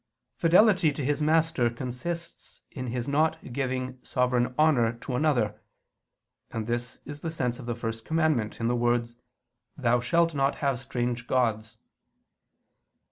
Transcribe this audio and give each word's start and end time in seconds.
Fidelity 0.35 0.91
to 0.91 1.05
his 1.05 1.21
master 1.21 1.69
consists 1.69 2.63
in 2.71 2.87
his 2.87 3.07
not 3.07 3.37
giving 3.53 3.99
sovereign 4.03 4.55
honor 4.57 4.93
to 4.93 5.15
another: 5.15 5.61
and 6.49 6.65
this 6.65 7.01
is 7.05 7.21
the 7.21 7.29
sense 7.29 7.59
of 7.59 7.67
the 7.67 7.75
first 7.75 8.03
commandment, 8.03 8.59
in 8.59 8.67
the 8.67 8.75
words 8.75 9.15
"Thou 9.77 9.99
shalt 9.99 10.33
not 10.33 10.55
have 10.55 10.79
strange 10.79 11.27
gods." 11.27 11.77